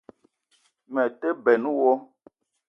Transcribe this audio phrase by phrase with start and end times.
[0.93, 1.91] Me te benn wo